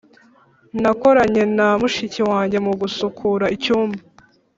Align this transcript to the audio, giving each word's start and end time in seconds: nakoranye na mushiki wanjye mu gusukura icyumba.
nakoranye 0.81 1.43
na 1.57 1.67
mushiki 1.79 2.21
wanjye 2.29 2.57
mu 2.65 2.73
gusukura 2.81 3.45
icyumba. 3.55 3.99